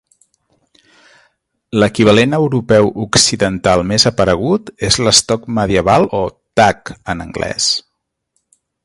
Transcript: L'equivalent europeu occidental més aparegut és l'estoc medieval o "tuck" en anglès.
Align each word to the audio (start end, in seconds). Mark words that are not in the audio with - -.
L'equivalent 1.81 2.33
europeu 2.37 2.89
occidental 3.05 3.85
més 3.91 4.07
aparegut 4.11 4.73
és 4.91 4.99
l'estoc 5.09 5.47
medieval 5.59 6.09
o 6.21 6.27
"tuck" 6.61 6.95
en 7.15 7.23
anglès. 7.29 7.69